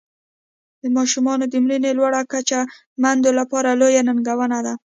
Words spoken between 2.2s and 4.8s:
کچه میندو لپاره لویه ننګونه ده.